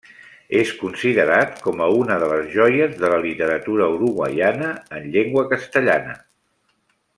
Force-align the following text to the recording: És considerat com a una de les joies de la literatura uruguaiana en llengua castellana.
És 0.59 0.69
considerat 0.77 1.59
com 1.65 1.83
a 1.87 1.89
una 1.97 2.17
de 2.23 2.29
les 2.31 2.47
joies 2.55 2.97
de 3.03 3.13
la 3.15 3.21
literatura 3.27 3.91
uruguaiana 3.99 4.73
en 5.01 5.07
llengua 5.17 5.45
castellana. 5.55 6.21